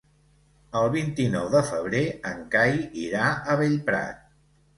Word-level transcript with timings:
El 0.79 0.87
vint-i-nou 0.95 1.45
de 1.55 1.61
febrer 1.67 2.01
en 2.31 2.41
Cai 2.57 2.75
irà 3.05 3.29
a 3.55 3.59
Bellprat. 3.61 4.27